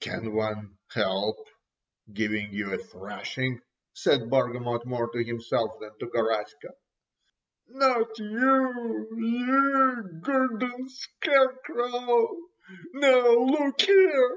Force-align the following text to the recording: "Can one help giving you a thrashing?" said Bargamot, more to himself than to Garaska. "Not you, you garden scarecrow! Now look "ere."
"Can 0.00 0.32
one 0.34 0.78
help 0.92 1.36
giving 2.10 2.50
you 2.50 2.72
a 2.72 2.78
thrashing?" 2.78 3.60
said 3.92 4.30
Bargamot, 4.30 4.86
more 4.86 5.10
to 5.10 5.22
himself 5.22 5.78
than 5.80 5.90
to 5.98 6.06
Garaska. 6.06 6.70
"Not 7.66 8.18
you, 8.18 9.06
you 9.18 10.18
garden 10.22 10.88
scarecrow! 10.88 12.38
Now 12.94 13.20
look 13.36 13.86
"ere." 13.86 14.36